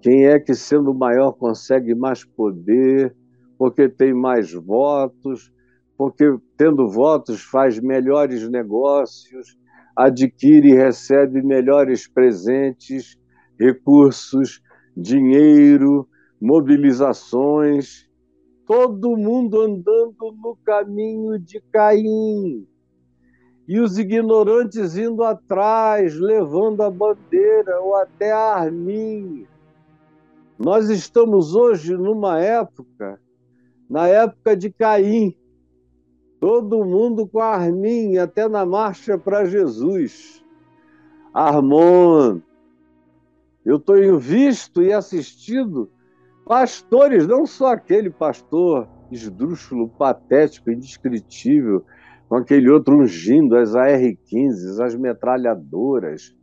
[0.00, 3.14] quem é que, sendo o maior, consegue mais poder,
[3.58, 5.52] porque tem mais votos,
[5.96, 9.56] porque, tendo votos, faz melhores negócios,
[9.94, 13.16] adquire e recebe melhores presentes,
[13.58, 14.60] recursos,
[14.96, 16.08] dinheiro,
[16.40, 18.08] mobilizações.
[18.66, 22.66] Todo mundo andando no caminho de Caim
[23.72, 29.46] e os ignorantes indo atrás, levando a bandeira ou até a arminha.
[30.58, 33.18] Nós estamos hoje numa época,
[33.88, 35.34] na época de Caim,
[36.38, 40.44] Todo mundo com a arminha, até na marcha para Jesus.
[41.32, 42.40] Armon,
[43.64, 45.88] eu tenho visto e assistido
[46.44, 51.86] pastores, não só aquele pastor esdrúxulo, patético, indescritível,
[52.32, 56.34] com aquele outro ungindo as AR-15, as metralhadoras,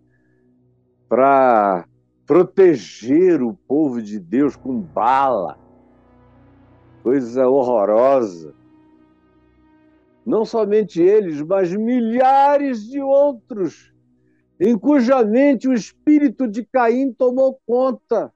[1.08, 1.84] para
[2.28, 5.58] proteger o povo de Deus com bala.
[7.02, 8.54] Coisa horrorosa.
[10.24, 13.92] Não somente eles, mas milhares de outros,
[14.60, 18.32] em cuja mente o espírito de Caim tomou conta.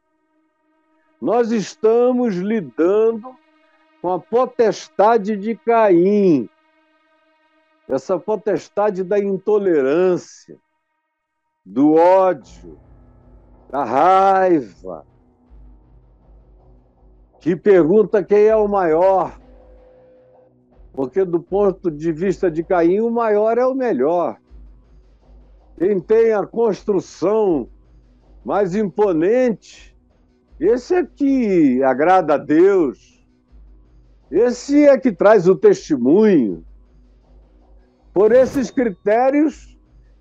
[1.22, 3.30] Nós estamos lidando
[4.02, 6.50] com a potestade de Caim,
[7.94, 10.58] essa potestade da intolerância,
[11.64, 12.78] do ódio,
[13.70, 15.06] da raiva,
[17.40, 19.40] que pergunta quem é o maior,
[20.92, 24.38] porque do ponto de vista de Caim, o maior é o melhor.
[25.78, 27.68] Quem tem a construção
[28.46, 29.96] mais imponente,
[30.60, 33.26] esse é que agrada a Deus,
[34.32, 36.66] esse é que traz o testemunho.
[38.14, 39.76] Por esses critérios,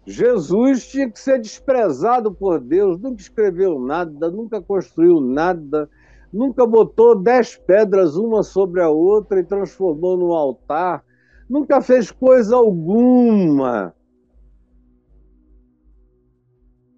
[0.06, 5.90] Jesus tinha que ser desprezado por Deus, nunca escreveu nada, nunca construiu nada,
[6.32, 11.04] nunca botou dez pedras uma sobre a outra e transformou num altar,
[11.48, 13.94] nunca fez coisa alguma,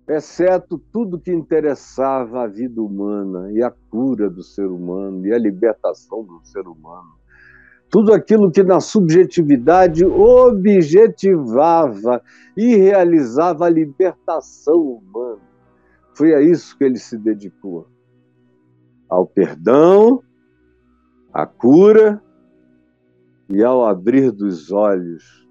[0.09, 5.38] exceto tudo que interessava a vida humana e a cura do ser humano e a
[5.38, 7.23] libertação do ser humano
[7.95, 11.70] tudo aquilo que na subjetividade objetivava
[12.57, 15.40] e realizava a libertação humana.
[16.12, 17.86] Foi a isso que ele se dedicou.
[19.09, 20.20] Ao perdão,
[21.32, 22.20] à cura
[23.49, 25.49] e ao abrir dos olhos,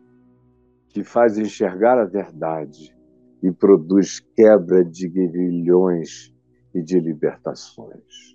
[0.89, 2.93] que faz enxergar a verdade
[3.41, 6.35] e produz quebra de grilhões
[6.75, 8.32] e de libertações.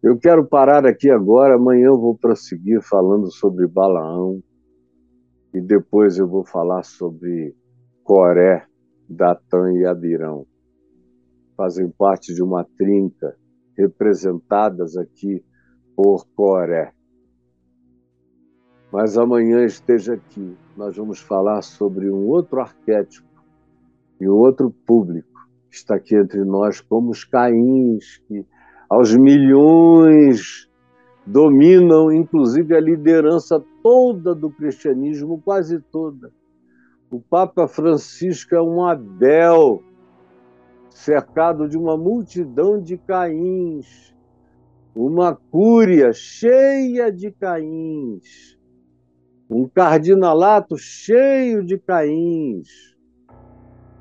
[0.00, 4.40] Eu quero parar aqui agora, amanhã eu vou prosseguir falando sobre Balaão
[5.52, 7.52] e depois eu vou falar sobre
[8.04, 8.64] Coré,
[9.08, 10.46] Datã e Abirão.
[11.56, 13.36] Fazem parte de uma trinca
[13.76, 15.44] representadas aqui
[15.96, 16.92] por Coré.
[18.92, 23.26] Mas amanhã esteja aqui, nós vamos falar sobre um outro arquétipo
[24.20, 28.46] e um outro público que está aqui entre nós, como os Caíns, que
[28.88, 30.68] aos milhões,
[31.26, 36.32] dominam inclusive a liderança toda do cristianismo, quase toda.
[37.10, 39.82] O Papa Francisco é um Abel,
[40.90, 44.14] cercado de uma multidão de Caíns,
[44.94, 48.58] uma cúria cheia de Caíns,
[49.48, 52.96] um cardinalato cheio de Caíns.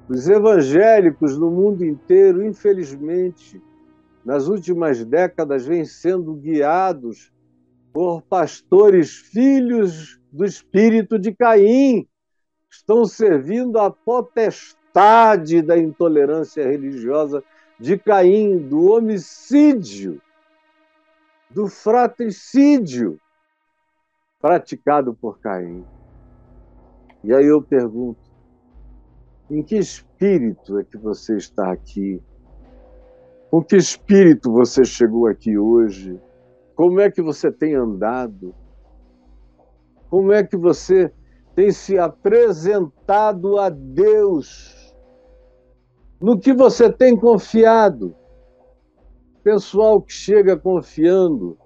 [0.09, 3.61] Os evangélicos no mundo inteiro, infelizmente,
[4.27, 7.31] nas últimas décadas, vêm sendo guiados
[7.93, 12.05] por pastores filhos do espírito de Caim.
[12.69, 17.41] Estão servindo a potestade da intolerância religiosa
[17.79, 20.21] de Caim, do homicídio,
[21.49, 23.17] do fratricídio
[24.41, 25.85] praticado por Caim.
[27.23, 28.29] E aí eu pergunto:
[29.49, 32.21] em que espírito é que você está aqui?
[33.49, 36.19] Com que espírito você chegou aqui hoje?
[36.75, 38.53] Como é que você tem andado?
[40.09, 41.11] Como é que você
[41.55, 44.93] tem se apresentado a Deus?
[46.19, 48.15] No que você tem confiado?
[49.43, 51.57] Pessoal que chega confiando.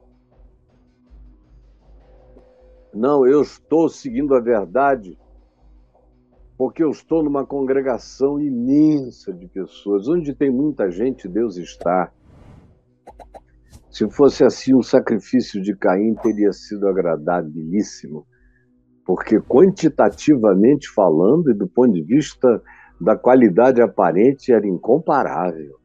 [2.93, 5.17] Não, eu estou seguindo a verdade
[6.61, 12.11] porque eu estou numa congregação imensa de pessoas, onde tem muita gente, Deus está.
[13.89, 18.27] Se fosse assim, o sacrifício de Caim teria sido agradabilíssimo,
[19.03, 22.61] porque quantitativamente falando e do ponto de vista
[23.01, 25.79] da qualidade aparente era incomparável,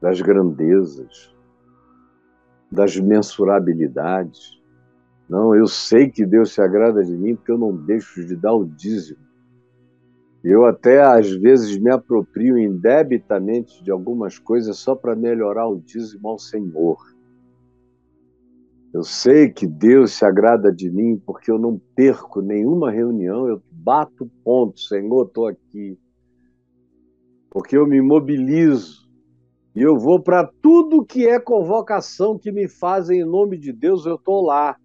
[0.00, 1.34] das grandezas,
[2.70, 4.60] das mensurabilidades.
[5.28, 8.54] Não, eu sei que Deus se agrada de mim porque eu não deixo de dar
[8.54, 9.28] o dízimo.
[10.42, 16.28] Eu até às vezes me aproprio indebitamente de algumas coisas só para melhorar o dízimo
[16.28, 16.98] ao Senhor.
[18.92, 23.62] Eu sei que Deus se agrada de mim porque eu não perco nenhuma reunião, eu
[23.70, 25.98] bato ponto, Senhor, estou aqui.
[27.50, 29.08] Porque eu me mobilizo
[29.74, 34.06] e eu vou para tudo que é convocação que me fazem em nome de Deus,
[34.06, 34.76] eu estou lá.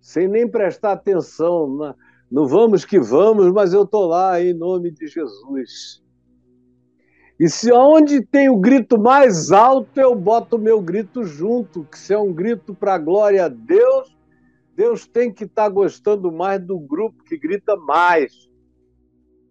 [0.00, 1.76] sem nem prestar atenção.
[1.76, 1.94] Na,
[2.30, 6.02] no vamos que vamos, mas eu estou lá em nome de Jesus.
[7.40, 11.98] E se onde tem o grito mais alto, eu boto o meu grito junto, que
[11.98, 14.16] se é um grito para a glória a Deus,
[14.74, 18.48] Deus tem que estar tá gostando mais do grupo que grita mais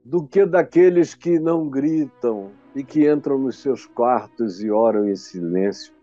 [0.04, 5.16] do que daqueles que não gritam e que entram nos seus quartos e oram em
[5.16, 5.94] silêncio.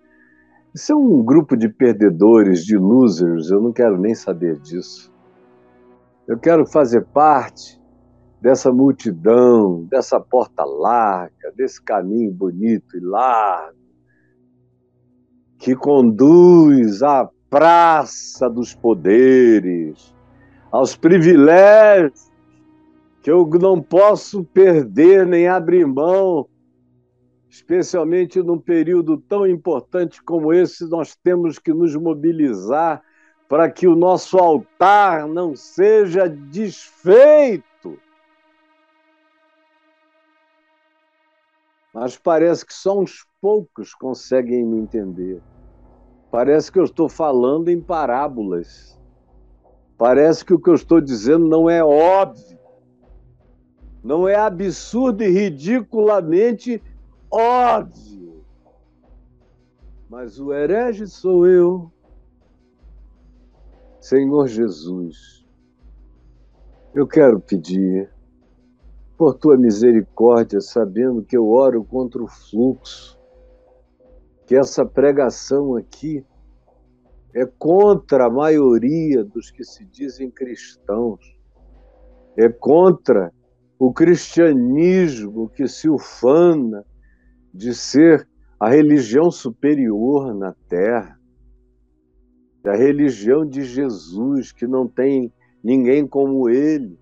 [0.74, 5.13] Isso é um grupo de perdedores, de losers, eu não quero nem saber disso.
[6.26, 7.78] Eu quero fazer parte
[8.40, 13.78] dessa multidão, dessa porta larga, desse caminho bonito e largo,
[15.58, 20.14] que conduz à praça dos poderes,
[20.70, 22.32] aos privilégios
[23.22, 26.46] que eu não posso perder nem abrir mão,
[27.48, 33.02] especialmente num período tão importante como esse, nós temos que nos mobilizar
[33.54, 37.96] para que o nosso altar não seja desfeito
[41.92, 45.40] mas parece que só uns poucos conseguem me entender.
[46.32, 49.00] Parece que eu estou falando em parábolas.
[49.96, 52.58] Parece que o que eu estou dizendo não é óbvio.
[54.02, 56.82] Não é absurdo e ridiculamente
[57.30, 58.44] óbvio.
[60.10, 61.93] Mas o herege sou eu,
[64.04, 65.46] Senhor Jesus.
[66.94, 68.12] Eu quero pedir
[69.16, 73.18] por tua misericórdia, sabendo que eu oro contra o fluxo,
[74.46, 76.22] que essa pregação aqui
[77.34, 81.20] é contra a maioria dos que se dizem cristãos,
[82.36, 83.32] é contra
[83.78, 86.84] o cristianismo que se ufana
[87.54, 88.28] de ser
[88.60, 91.18] a religião superior na terra,
[92.68, 96.98] a religião de Jesus, que não tem ninguém como ele.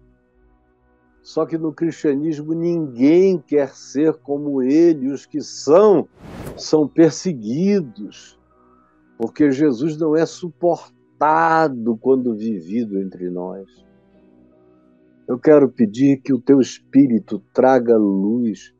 [1.23, 6.09] Só que no cristianismo ninguém quer ser como ele, os que são,
[6.57, 8.39] são perseguidos,
[9.17, 13.69] porque Jesus não é suportado quando vivido entre nós.
[15.29, 18.75] Eu quero pedir que o teu espírito traga luz,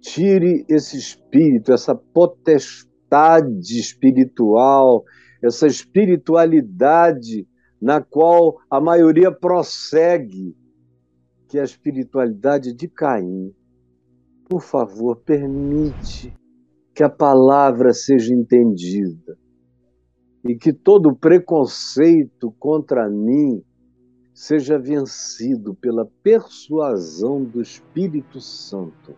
[0.00, 5.04] tire esse espírito, essa potestade espiritual,
[5.42, 7.46] essa espiritualidade
[7.80, 10.54] na qual a maioria prossegue
[11.48, 13.52] que a espiritualidade de Caim,
[14.48, 16.32] por favor, permite
[16.94, 19.38] que a palavra seja entendida
[20.44, 23.62] e que todo preconceito contra mim
[24.34, 29.14] seja vencido pela persuasão do Espírito Santo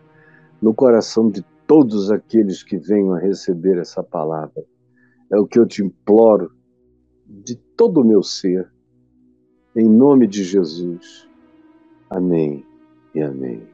[0.61, 4.65] no coração de todos aqueles que venham a receber essa palavra.
[5.33, 6.53] É o que eu te imploro
[7.27, 8.71] de todo o meu ser,
[9.75, 11.27] em nome de Jesus.
[12.11, 12.67] Amém
[13.15, 13.72] e amém.